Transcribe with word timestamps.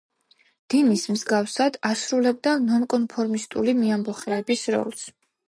დინის 0.73 1.03
მსგავსად, 1.15 1.77
ასრულებდა 1.89 2.55
ნონკონფორმისტული 2.65 3.77
მეამბოხეების 3.83 4.67
როლს. 4.79 5.07